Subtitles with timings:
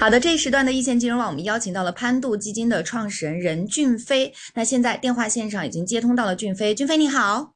[0.00, 4.32] 好的，这一时段的一线金融网，我们邀请到了潘度基金的创始人任俊飞。
[4.54, 7.52] 那现在电话线上已经接通到了俊飞，俊飞你好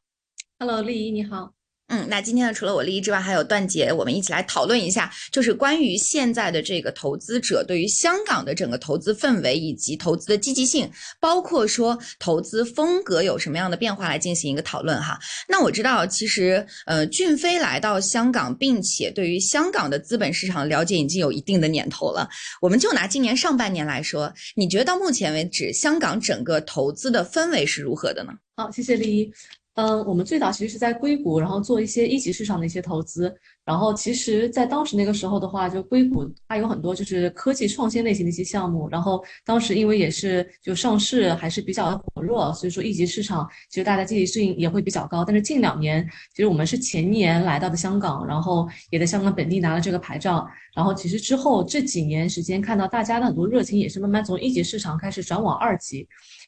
[0.58, 1.54] ，Hello，丽怡你好。
[1.88, 10.90] 嗯，那今天呢，除了我丽之外，还有段姐，我们一起来讨论一下，就是关于现在的这个投资者对于香港的整个投资氛围以及投资的积极性，
[11.21, 15.18] 包括说投资风格有什么样的变化，来进行一个讨论哈。
[15.46, 22.26] 那我知道，其实呃，俊飞来到香港，并且对于香港的资本市场了解已经有一定的年头了。
[22.62, 28.32] 我们就拿今年上半年来说，你觉得到目前为止，香港整个投资的氛围是如何的呢？
[28.56, 29.30] 好，谢谢丽。
[29.74, 33.34] 嗯，我们最早其实是在硅谷，然后做一些一级市场的一些投资。
[33.65, 38.88] 然后其实，在当时那个时候的话，就硅谷它有很多就是科技创新类型的一些项目。
[38.91, 45.24] 然后当时因为也是就上市还是比较火热，所以说一级市场其实大家积极性也会比较高。
[45.24, 50.46] 但是近两年，其实我们是前年来到的香港，然后也在香港本地拿了这个牌照。
[50.77, 56.01] 然后其实之后这几年时间，看到大家的很多热情也是慢慢从一级市场开始转往二级，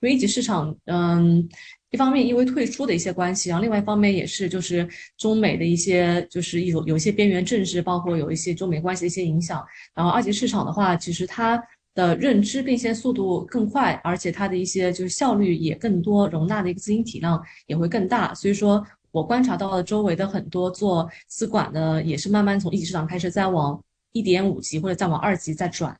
[0.03, 1.48] 因为一级市场，嗯。
[1.97, 9.64] 一方面因为退出的一些关系，然后另外一方面也是就是中美的一些就是有有一些边缘政治，包括有一些中美关系的一些影响。
[9.94, 11.58] 然后二级市场的话，其实它
[11.94, 18.34] 的认知变现速度更快，而且它的一些就是效率也更多，容纳的一个资金体量也会更大。
[18.34, 25.98] 所以说我观察到了周围的很多做资管的，也是慢慢从一级市场开始再往一点五级或者再往二级再转。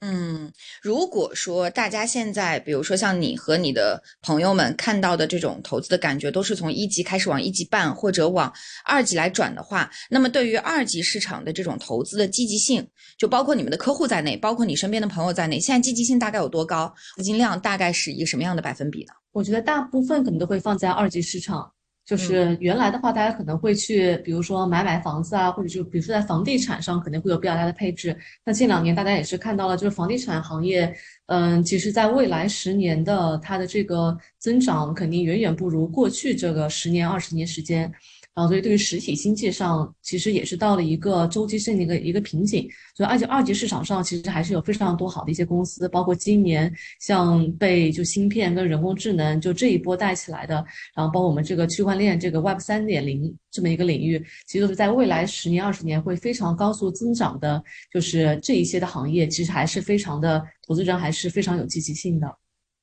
[0.00, 8.52] 嗯，如果说大家现在，比如说像你和你的朋友们看到的这种投资的感觉，都是从一级开始往一级半或者往
[8.84, 12.86] 二级来转的话，那么对于二级市场的这种投资的积极性，
[13.18, 16.94] 就包括你们的客户在内，包括你身边的朋友在内，现在积极性大概有多高？
[17.16, 19.12] 资金量大概是一个什么样的百分比呢？
[19.32, 21.72] 我觉得大部分可能都会放在二级市场。
[22.08, 28.16] 就是原来的话，大家可能会去，比如说买买房子啊，或者就比如说在房地产上肯定会有比较大的配置。
[28.46, 30.90] 那近两年大家也是看到了，就是房地产行业，
[31.26, 37.92] 嗯，其实在未来十年的它的这个增长肯定远远不如过去这个十年二十年时间。
[38.38, 42.68] 然后，所以对于实体经济上，其实也是到了一个周期性的一个一个瓶颈。
[42.94, 50.54] 所以，二级二级市场上，其实还是有非常多好的一些公司，包括今年像被就芯片跟人工智能就这一波带起来的，
[50.94, 57.60] 然后包括我们这个区块链这个 Web 三点零这么一个领域，其实都是在未来十年二十年会非常高速增长的。
[57.92, 62.32] 就是这一些的行业，其实还是非常的投资人还是非常有积极性的。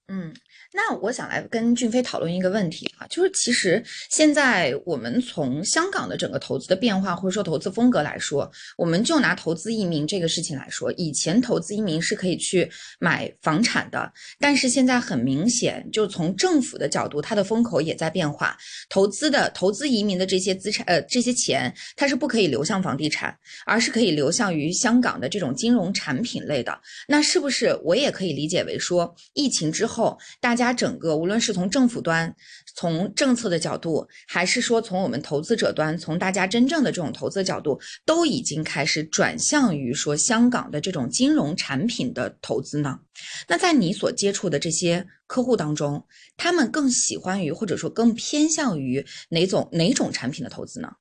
[0.07, 0.33] 嗯。
[0.73, 18.57] 那我想来跟俊飞讨论一个问题啊，就是其实现在我们从香港的整个投资的变化或者说投资风格来说，我们就拿投资移民这个事情来说，以前投资移民是可以去买房产的，但是现在很明显，就从政府的角度，它的风口也在变化，
[18.89, 23.33] 投资的投资移民的这些资产呃这些钱，它是不可以流向房地产，
[23.65, 26.77] 而是可以流向于香港的这种金融产品类的。
[27.07, 30.65] 那是不是我也可以理解为说，疫情之后后大家？
[30.75, 32.35] 整个无论是从政府端、
[32.75, 42.99] 从政策的角度，还是说从我们投资者端、从大家真正的这种投资角度，都已经开始转向于说香港的这种金融产品的投资呢？
[43.47, 50.91] 那在你所接触的这些客户当中，他们更喜欢于或者说更偏向于哪种哪种产品的投资呢？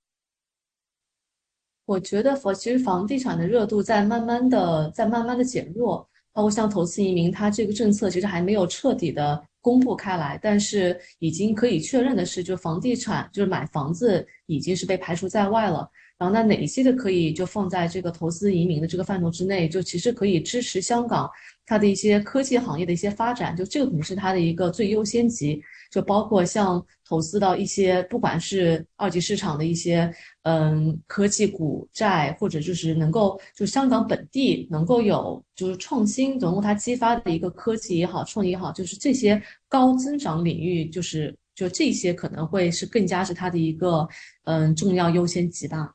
[1.87, 9.43] 我觉得房其实房地产的热度在慢慢的在慢慢的减弱，包括像投资移民，它这个政策其实还没有彻底的。
[9.65, 15.91] 公布开来，但是已经可以确认的是，就房地产就是买房子已经是被排除在外了。
[16.19, 21.29] 然后那哪一些的可以就放在这个投资移民的这个范畴之内，就其实可以支持香港
[21.67, 25.61] 它的一些科技行业的一些发展，就这个可能是它的一个最优先级。
[25.91, 44.05] 就包括像投资到一些不管是二级市场的一些嗯科技股债，或者就是能够就香港本地能够有就是创新，能够它激发的一个科技也好，创意也好，就是这些高增长领域，就是就这些可能会是更加是它的一个
[44.47, 45.95] 嗯重要优先级吧。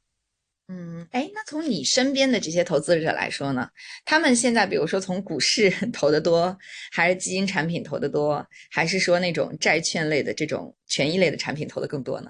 [0.71, 3.67] 嗯，哎，那从你身边的这些投资者来说呢，
[4.05, 6.55] 他们现在比如说从股市 投的多，
[6.91, 12.29] 还是基金产品投的多，还是说那种债券类的这种权益类的产品投的更多呢？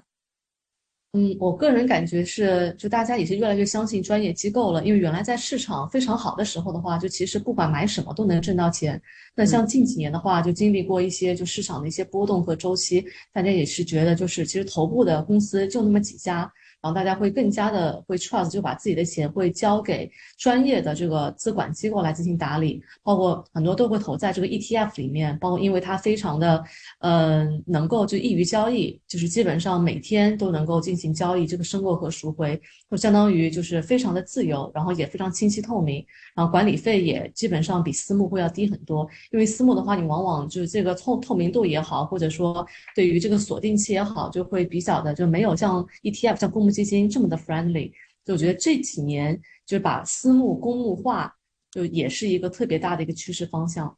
[1.12, 8.98] 嗯，我个人感觉是，就大家也是越来越相信专业机构了，因为原来在市场非常好的时候的话，就其实不管买什么都能挣到钱。
[9.34, 13.04] 那像近几年的话，就经历过一些就市场的一些波动和周期，
[13.34, 16.50] 大家也是觉得就是其实头部的公司就那么几家。
[16.82, 26.64] 然后大家会更加的会 trust，就把自己的钱会交给专业的这个资管机构来进行打理，包括很多都会投在这个 ETF 里面，包括因为它非常的，
[27.00, 32.60] 嗯，能够就易于交易，就是基本上每天都能够进行交易，这个申购和赎回，
[32.90, 36.04] 就相当于就是非常的自由，然后也非常清晰透明，
[36.34, 47.92] 然后管理费也基本上比私募会要低很多，因为私募的话，你往往就是这个透透明度也好，或者说对于这个锁定期也好，就会比较的就没有像 ETF 像公募基金这么的 friendly，
[48.24, 51.34] 就我觉得这几年就是把私募公募化，
[51.70, 53.96] 就也是一个特别大的一个趋势方向。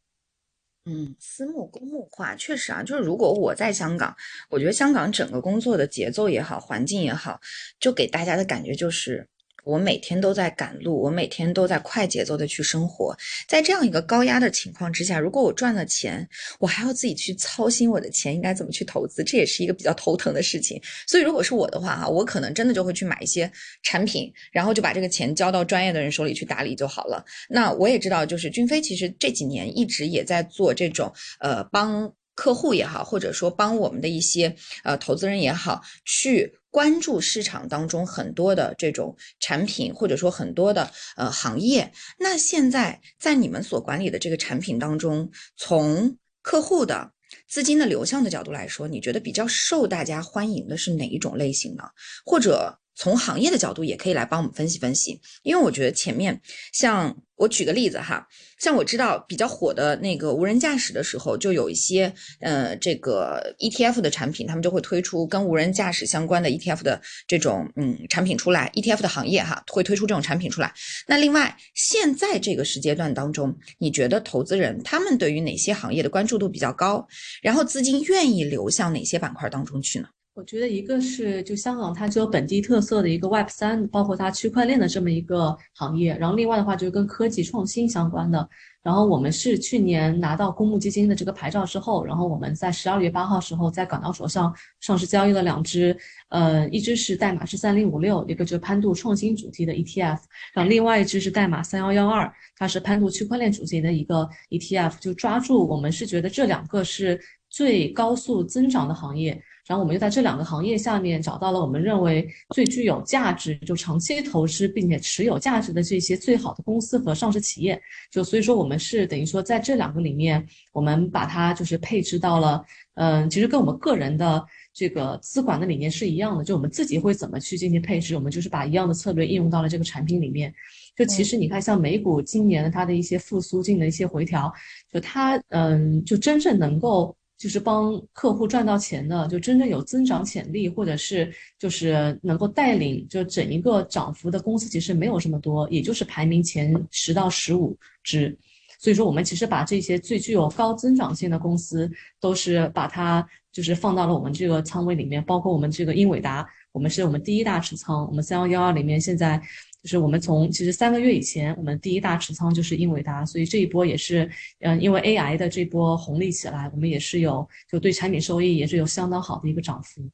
[0.84, 4.14] 嗯，私募公募化确实啊，就是如果我在香港，
[4.50, 7.40] 我觉得香港整个工作的节奏也好，环境也好，
[7.78, 9.28] 就给大家的感觉就是。
[9.64, 13.16] 我每天都在赶路，我每天都在快节奏的去生活，
[13.48, 16.28] 在这样一个高压的情况之下，如果我赚了钱，
[16.58, 20.80] 我还要自己去操心我的钱应该怎么去投资，这也是一个比较头疼的事情。
[21.06, 23.50] 所以，如果是我的话，哈，我可能真的就会去买一些
[23.82, 27.24] 产品，然后就把这个钱交到专业的人手里去打理就好了。
[27.48, 36.52] 那我也知道，就是君飞其实这几年一直也在做这种，呃，帮客户也好，或者说帮我们的一些呃投资人也好去。
[36.72, 41.92] 关注市场当中很多的这种产品，或者说很多的呃行业。
[42.18, 47.12] 那现在在你们所管理的这个产品当中，从客户的
[47.46, 51.84] 资金的流向的角度来说，你觉得比较受大家欢迎的是哪一种类型呢？
[52.24, 52.80] 或者？
[52.94, 56.40] 从行业的角度也可以来帮我们分析分析，因为我觉得前面
[56.72, 58.26] 像我举个例子哈，
[58.60, 70.72] 像我知道比较火的那个无人驾驶的时候，就有一些呃这个 ETF 的产品，他们就会推出跟无人驾驶相关的 ETF 的这种嗯产品出来，ETF 的行业哈会推出这种产品出来。
[71.08, 77.04] 那另外现在这个时间段当中，你觉得投资人他们对于哪些行业的关注度比较高，
[77.40, 80.06] 然后资金愿意流向哪些板块当中去呢？
[80.34, 88.48] 我觉得一个是就香港它具有本地特色的一个 Web 三，包括它区块链的这么一个行业，然后另外的话就是跟科技创新相关的。
[88.82, 95.94] 然后我们是去年拿到公募基金的这个牌照之后，然后我们在十二月八号时候在港交所上上市交易了两只，
[96.30, 100.18] 呃，一只是代码是三零五六，一个就是潘度创新主题的 ETF，
[100.54, 107.20] 然后另外一只是代码三幺幺二，它是潘度区块链主题的一个 ETF，就抓住我们是觉得这两个是
[107.50, 109.40] 最高速增长的行业。
[109.68, 117.80] 然后我们又在这两个行业下面找到了我们认为最具有价值、就长期投资并且持有价值的这些最好的公司和上市企业。
[118.10, 122.64] 就所以说，我们是等于说在这两个里面，我们把它就是配置到了，
[122.94, 124.44] 嗯，其实跟我们个人的
[124.74, 126.42] 这个资管的理念是一样的。
[126.42, 130.52] 就我们自己会怎么去进行配置，我们就是把一样的策略应用到了这个产品里面。
[130.96, 134.52] 就其实你看，像美股今年它的一些复苏性的一些回调，
[134.92, 137.16] 就它嗯，就真正能够。
[137.42, 141.28] 就是帮客户赚到钱的，就真正有增长潜力，或者是
[141.58, 148.38] 就是能够带领就整一个涨幅的公司，其实没有这么多，也就是排名前十到十五只。
[148.78, 151.90] 所以说，我们其实把这些最具有高增长性的公司，
[152.20, 159.40] 都是把它就是放到了我们这个仓位里面，包括我们这个英伟达，我们是我们第一大持仓，我们三幺幺二里面现在。
[159.82, 170.08] 就是我们从其实三个月以前，我们第一大持仓就是英伟达，所以这一波也是，嗯，因为 AI 的这波红利起来，我们也是有就对产品收益也是有相当好的一个涨幅。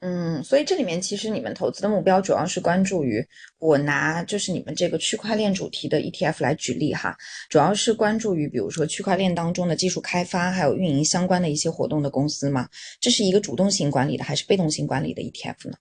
[0.00, 3.26] 嗯，所以这里面其实你们投资的目标主要是关注于，
[3.58, 7.16] 我拿就是你们这个区块链主题的 ETF 来举例哈，
[7.48, 12.68] 主要是关注于比如说区块链当中的技术开发还有运营相关的一些活动的公司嘛，
[13.00, 15.78] 这是一个主动型管理的还是被动型管理的 ETF 呢？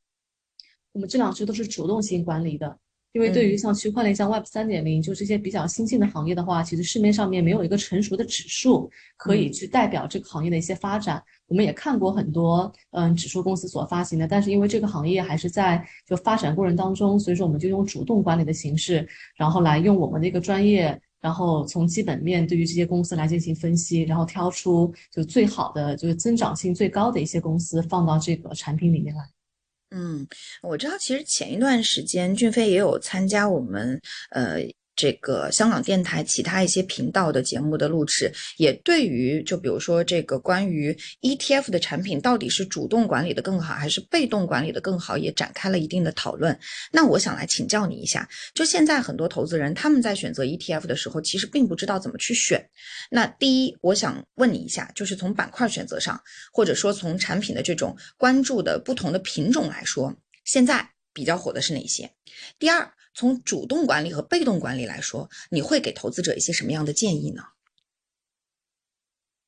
[0.94, 2.80] 我们这两只都是主动型管理的。
[3.12, 11.24] 因为对于像区块链、像 Web 三点零，就这些比较新兴的行业的话，其实市面上面没有一个成熟的指数可以去代表这个行业的一些发展。
[11.48, 29.24] 我们也看过很多嗯指数公司所发行的，但是因为这个行业还是在就发展过程当中，所以说我们就用主动管理的形式，然后来用我们的一个专业，然后从基本面对于这些公司来进行分析，然后挑出就最好的就是增长性最高的一些公司放到这个产品里面来。
[29.92, 30.28] 嗯，
[30.64, 34.58] 我知道，其实前一段时间俊飞也有参加我们呃
[34.96, 46.58] 这个香港电台其他一些频道的节目的录制，也对于就比如说这个关于 ETF 的产品到底是主动管理的更好还是被动管理的更好，也展开了一定的讨论。
[46.92, 52.66] 那我想来请教你一下，就现在很多投资人他们在选择 ETF 的时候，其实并不知道怎么去选。
[53.10, 56.20] 那第一，我想问你一下，就是从板块选择上，
[56.54, 62.12] 或者说从产品的这种关注的不同的品种来说，现在比较火的是哪些？
[62.60, 67.42] 第二，从主动管理和被动管理来说，你会给投资者一些什么样的建议呢？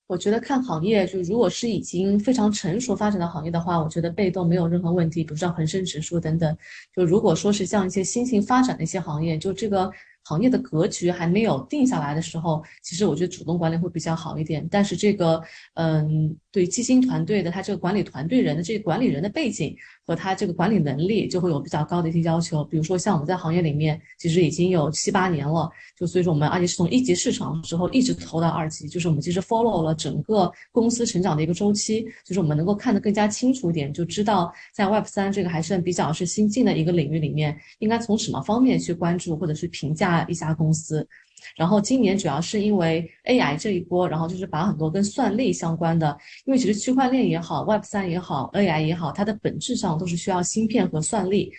[0.08, 6.58] 我觉得看行业，就如果是已经非常成熟发展的行业的话，我觉得被动没有任何问题，比如像恒生指数等等。
[6.96, 9.92] 就如果说是像一些新型发展的一些行业，就这个。
[10.28, 14.68] 行业的格局还没有定下来的时候，其实我觉得主动管理会比较好一点。
[14.70, 15.42] 但是这个，
[15.76, 19.74] 嗯，对基金团队的他这个管理团队人的这个管理人的背景
[20.06, 22.62] 和他这个管理能力，就会有比较高的一些要求。
[22.66, 40.17] 比如说像我们在行业里面，其实已经有七八年了，就所以说我们而且是从一级市场之后一直投到二级，就是我们其实 follow 了整个公司成长的一个周期，就是我们能够看得更加清楚一点，就知道在 Web 三这个还是比较是新进的一个领域里面，应该从什么方面去关注或者是评价。
[40.28, 41.08] 一家公司，
[41.56, 51.52] 然后今年主要是因为 AI 这一波，然后就是把很多跟算力相关的，因为其实区块链也好，Web 三也好，AI 也好，它的本质上都是需要芯片和算力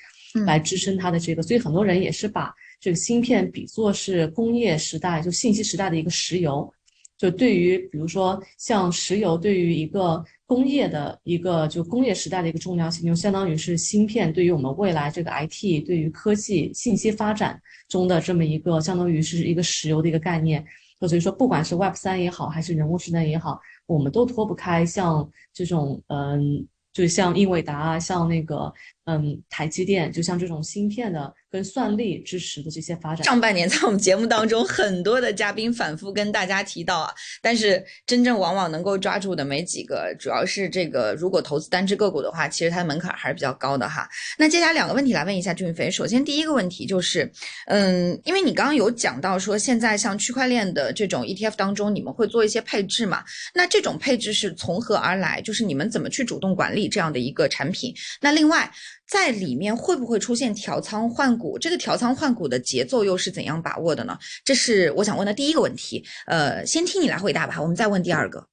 [0.46, 6.72] 来支撑它的这个，所以很多人也是把这个芯片比作是工业时代就信息时代的一个石油。
[7.16, 20.64] 就对于，比如说像石油，对于一个工业的一个就工业时代的一个重要性，就相当于是芯片对于我们未来这个 IT 对于科技信息发展中的这么一个相当于是一个石油的一个概念。
[21.00, 28.72] 所以说，不管是 Web 三也好，还是人工智能也好，我们都脱不开像这种嗯，就像英伟达啊，像那个
[29.08, 31.34] 嗯台积电，就像这种芯片的。
[31.50, 44.06] 跟算力支持的这些发展，上半年在我们节目当中，很多的嘉宾反复跟大家提到啊，但是真正往往能够抓住的没几个，主要是这个如果投资单只个股的话，其实它的门槛还是比较高的哈。
[44.38, 47.32] 那接下来两个问题来问一下俊飞，首先第一个问题就是，
[47.68, 53.24] 嗯，因为你刚刚有讲到说现在像区块链的这种 ETF 当中，你们会做一些配置嘛？
[53.54, 55.40] 那这种配置是从何而来？
[55.40, 57.94] 就是你们怎么去主动管理这样的一个产品？
[58.20, 58.70] 那另外。
[59.08, 61.58] 在里面会不会出现调仓换股？
[61.58, 64.18] 这个调仓换股的节奏又是怎样把握的呢？
[64.44, 66.04] 这是我想问的第一个问题。
[66.26, 68.46] 呃，先听你来回答吧，我们再问第二个。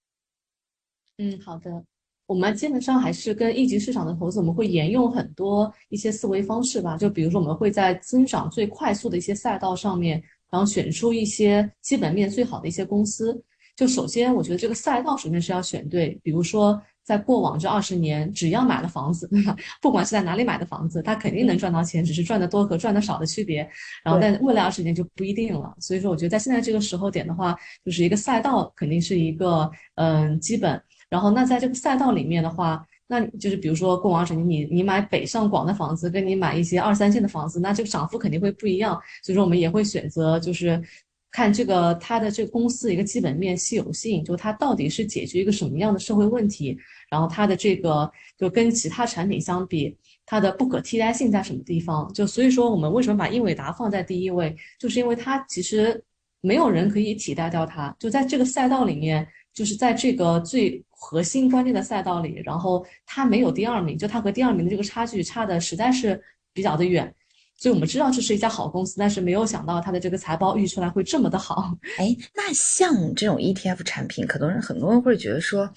[1.18, 1.84] 嗯，好的。
[2.28, 6.98] 我们基本上还是跟一级市场的投资，我们会沿用很多一些思维方式吧。
[6.98, 13.44] 就比如说，我们会在增长最快速的一些赛道上面，然后选出一些基本面最好的一些公司。
[13.76, 16.82] 就首先，我觉得这个赛道首先是要选对，比如说。
[17.06, 19.30] 在过往这二十年，只要买了房子，
[19.80, 23.60] 不管是在哪里买的房子，他肯定能赚到钱，只是赚的多和赚的少的区别。
[24.04, 25.72] 然后，但未来二十年就不一定了。
[25.80, 30.82] 所以说，我觉得在现在这个时候点的话，就是一个赛道肯定是一个嗯基本。
[31.08, 39.00] 然后，那在这个赛道里面的话，那就是比如说过往二十年，你你买北上广的房子，跟你买一些二三线的房子，那这个涨幅肯定会不一样。
[39.22, 40.82] 所以说，我们也会选择就是。
[41.36, 46.78] 看这个它的这个公司一个基本面稀有性，就它到底是解决一个什么样的社会问题，
[47.10, 52.10] 然后它的这个就跟其他产品相比，它的不可替代性在什么地方？
[52.14, 56.02] 就所以说我们为什么把英伟达放在第一位，就是因为它其实
[56.40, 66.18] 没有人可以替代掉它，就在这个赛道里面，就是在这个最核心关键的赛道里，然后它没有第二名，就它和第二名的这个差距差的实在是
[66.54, 67.14] 比较的远。
[67.58, 71.74] 所以我们知道这是一家好公司，但是没有想到它的这个财报预出来会这么的好。
[71.98, 75.70] 哎，那像这种 ETF 产品，可能人很多人会觉得说，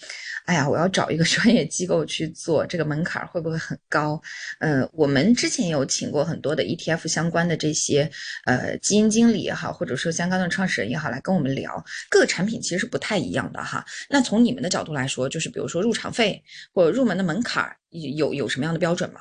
[0.46, 4.20] 哎呀，我要找一个专业机构去做，这个门槛会不会很高？
[4.58, 8.10] 呃，我们之前有请过很多的 ETF 相关的这些
[8.44, 13.84] 呃基金经理也好，或者说相关的创始人也好，来跟我们聊，各个产品其实是不太一样的哈。
[14.10, 16.42] 那从你们的角度来说，就是比如说入场费
[16.74, 19.20] 或者入门的门槛有有什么样的标准吗？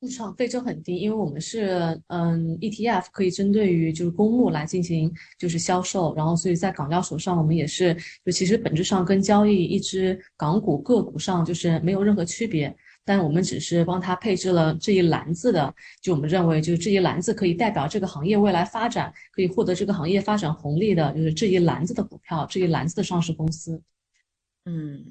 [0.00, 23.80] 入场费就很低，因为我们是嗯 ETF 可以针对于就是公募来进行就是销售，然后所以在港交所上我们也是就其实本质上跟交易一只港股个股上就是没有任何区别，但我们只是帮他配置了这一篮子的，就我们认为就是这一篮子可以代表这个行业未来发展，可以获得这个行业发展红利的，就是这一篮子的股票，这一篮子的上市公司，
[24.66, 25.02] 嗯。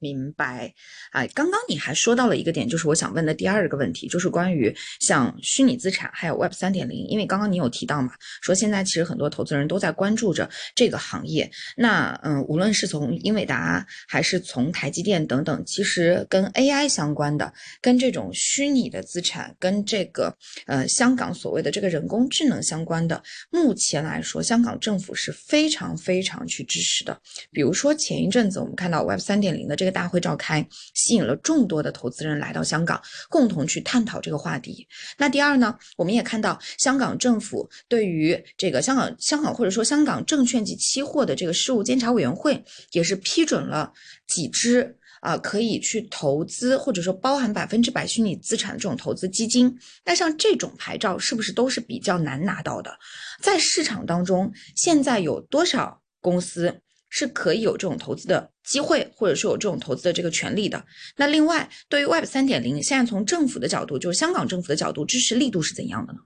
[0.00, 0.72] 明白，
[1.12, 11.50] 啊，刚刚你还说到了一个点，就是我想问的第二个问题，就是关于像虚拟资产还有 Web 三点零，因为刚刚你有提到嘛，说现在其实很多投资人都在关注着这个行业。
[11.76, 17.52] 那嗯，无论是从英伟达还是从台积电等等，其实跟 AI 相关的，
[17.82, 20.34] 跟这种虚拟的资产，跟这个
[20.66, 27.20] 呃香港所谓的这个人工智能相关的，目前来说，香港政府是非常非常去支持的。
[27.52, 29.89] 比如说前一阵子我们看到 Web 三点零的这个。
[29.90, 34.86] 大会召开，吸引了众多的投资人来到香港，共同去探讨这个话题。
[35.18, 43.92] 那第二呢，我们也看到香港政府对于这个香港、香港或者说香港证券及期货的这个事务监察委员会，也是批准了
[44.26, 49.78] 几支啊可以去投资或者说包含百分之百虚拟资产的这种投资基金。
[50.04, 52.98] 那像这种牌照是不是都是比较难拿到的？
[53.42, 56.80] 在市场当中，现在有多少公司？
[57.10, 60.82] 是可以有这种投资的机会，或者是有这种投资的这个权利的。
[61.16, 66.20] 那另外，对于 Web 三点零，现在从政府的角度，就是香港政府的角度，支持力度是怎样的呢？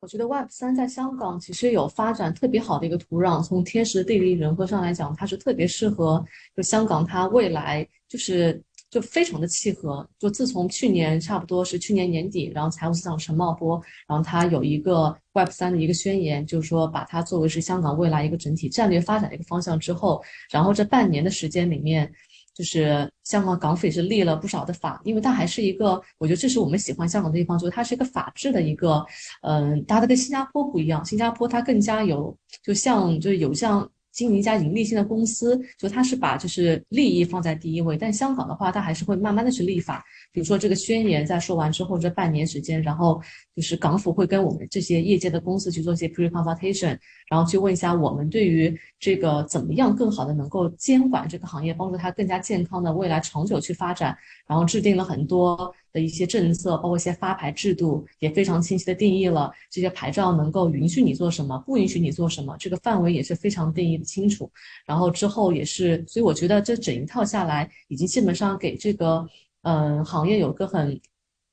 [0.00, 6.24] 我觉得 Web 三在香港其实有发展特别好的一个土壤，从天时地利人和上来讲，它是特别适合
[6.56, 10.06] 就香港它未来就是就非常的契合。
[10.18, 22.12] 就自从去年差不多是去年年底，然后财务司长陈茂波，然后他有一个 Web 三的一个宣言，就是说把它作为是香港未来一个整体战略发展的一个方向之后，然后这半年的时间里面。
[22.52, 29.02] 就是香港港府也是立了不少的法，因为它还是一个，我觉得这是我们喜欢香港的地方，就是它是一个法治的一个，
[29.42, 33.88] 嗯，它的跟新加坡不一样，新加坡它更加有，就像就是有像。
[34.12, 37.96] 经营一家盈利性的公司，就他是把就是利益放在第一位。
[37.96, 40.04] 但香港的话，他还是会慢慢的去立法。
[40.32, 43.20] 比如说这个宣言在说完之后，这半年时间，然后
[43.54, 54.16] 就是港府会跟我们这些业界的公司去做一些 pre consultation，然后去问一下我们对于这个怎么样更好的能够监管这个行业，帮助它更加健康的未来长久去发展，
[54.46, 55.74] 然后制定了很多。
[55.92, 64.48] 的一些政策，包括一些发牌制度，也非常清晰的定义了这些牌照能够允许你做什么，不允许你做什么，这个范围也是非常定义的清楚。
[64.86, 69.26] 然后之后也是，所以我觉得这整一套下来，已经基本上给这个
[69.62, 71.00] 嗯行业有个很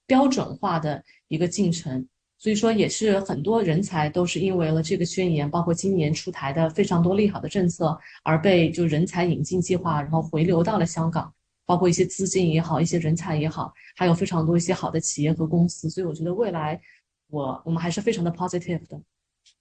[0.06, 2.08] 标准化的一个进程。
[2.38, 11.34] 所以说，也是很多人才都是因为了这个宣言，包括今年出台的非常多利好的政策，而被就人才引进计划，然后回流到了香港。
[11.66, 16.80] 包括一些资金也好，一些人才也好，还有非常多一些好的企业和公司，所以我觉得未来
[17.30, 18.98] 我我们还是非常的 positive 的。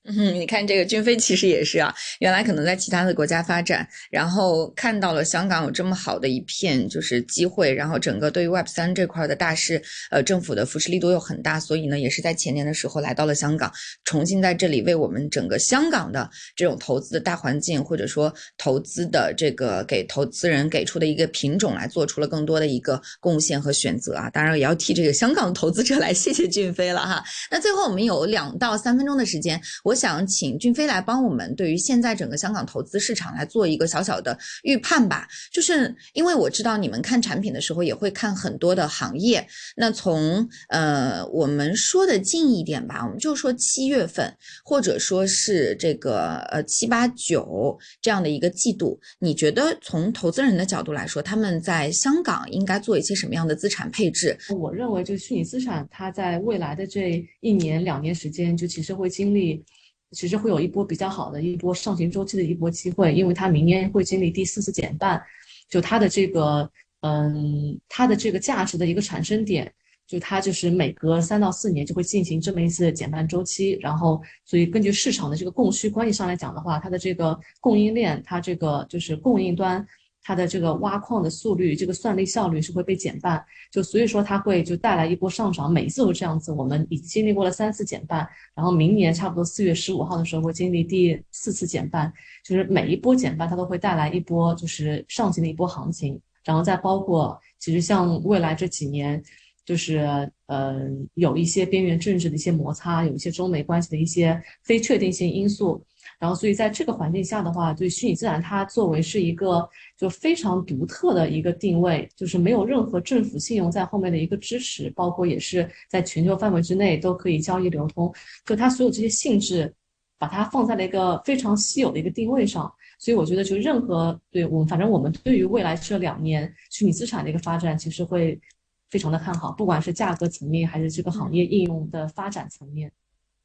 [0.06, 13.72] 嗯， 你看这个君飞其实也是啊，原来可能在其他的国家发展，然后看到了香港有这么好的一片就是机会，然后整个对于 Web 三这块的大势，呃，政府的扶持力度又很大，所以呢，也是在前年的时候来到了香港，
[14.04, 27.24] 重新在这里为我们整个香港的这种投资的大环境，或者说投资的这个给投资人给出的一个品种来做出了更多的一个贡献和选择啊，当然也要替这个香港投资者来谢谢俊飞了哈。
[27.50, 29.95] 那最后我们有两到三分钟的时间，我。
[29.96, 35.26] 想请俊飞来帮我们，对于现在整个香港投资市场来做一个小小的预判吧。
[35.50, 39.44] 就是因为我知道你们看产品的时候也会看很多的行业。
[39.76, 54.36] 那从呃我们说的近一点吧，我们就说七月份，或者说是这个呃七八九这样的一个季度，你觉得从投资人的角度来说，他们在香港应该做一些什么样的资产配置？
[54.56, 59.64] 我认为，就虚拟资产，它在未来的这一年两年时间，就其实会经历。
[60.12, 65.20] 其实会有一波比较好的一波上行周期的一波机会，因为它明年会经历第四次减半，
[65.68, 69.72] 就它的这个，嗯，它的这个价值的一个产生点，
[70.06, 79.84] 就它就是每隔三到四年就会进行这么一次减半周期，然后所以根据市场的这个供需关系上来讲的话，它的这个供应链，它这个就是供应端。
[80.26, 86.50] 它的这个挖矿的速率，这个算力效率是会被减半，就所以说它会就带来一波上涨，每一次都这样子。
[86.50, 92.12] 我们已经经历过了三次减半，然后明年差不多四月十五号的时候会经历第四次减半，
[92.44, 99.22] 就是每一波减半它都会带来一波就是上行的一波行情，然后再包括其实像未来这几年，
[99.64, 100.74] 就是呃
[101.14, 105.86] 有一些边缘政治的一些摩擦，有一些中美关系的一些非确定性因素。
[106.18, 118.10] 然后，所以在这个环境下的话，对虚拟资产它作为是一个就非常独特的一个定位，就是没有任何政府信用在后面的一个支持，包括也是在全球范围之内都可以交易流通，
[118.46, 119.72] 就它所有这些性质，
[120.18, 122.72] 把它放在了一个非常稀有的一个定位上。
[122.98, 128.40] 所以我觉得，就任何对我们，反正我们对于未来这两年虚拟资产的一个发展，其实会
[128.88, 132.90] 非常的看好，不管是价格层面还是这个行业应用的发展层面。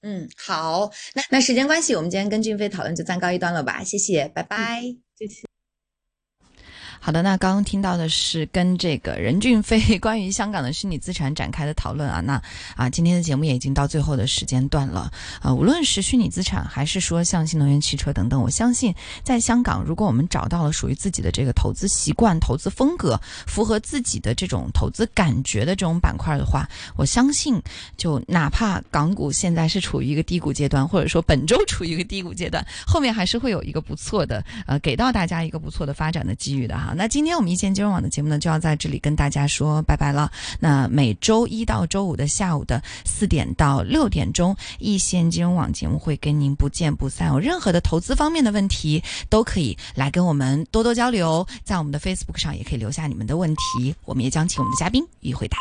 [0.02, 4.82] 嗯，好，那那时间关系，我们今天跟俊飞讨论就暂告一段落吧，谢谢，拜拜，
[5.18, 5.51] 谢谢。
[7.04, 12.40] 好的，那刚刚听到的是跟这个任俊飞 关于香港的虚拟资产展开的讨论啊，那
[12.76, 15.12] 啊，今天的节目也已经到最后的时间段了
[15.42, 15.52] 啊。
[15.52, 27.60] 无论是虚拟资产，还是说像新能源汽车等等，我相信在香港，如果我们找到了属于自己的这个投资习惯、投资风格，符合自己的这种投资感觉的这种板块的话，我相信
[27.98, 36.91] 就哪怕港股现在是处于一个低谷阶段，或者说本周处于一个低谷阶段，后面还是会有一个不错的呃，给到大家一个不错的发展的机遇的哈。
[36.96, 40.32] 那今天我们一线金融网的节目呢，就要在这里跟大家说拜拜了。
[40.60, 47.30] 那每周一到周五的下午的四点到六点钟，一线金融网节目会跟您不见不散。
[47.30, 55.58] 有任何的投资方面的问题，都可以来跟我们多多交流，在我们的 Facebook 上也可以留下你们的问题，我们也将请我们的嘉宾予以回答。